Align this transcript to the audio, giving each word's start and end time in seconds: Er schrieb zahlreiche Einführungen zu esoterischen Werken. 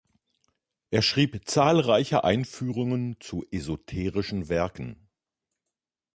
Er 0.89 1.03
schrieb 1.03 1.47
zahlreiche 1.47 2.23
Einführungen 2.23 3.17
zu 3.19 3.45
esoterischen 3.51 4.49
Werken. 4.49 5.07